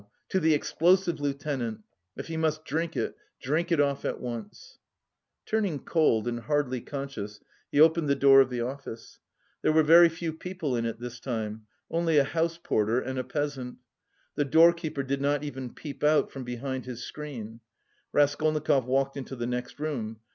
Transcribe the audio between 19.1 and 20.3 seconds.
into the next room.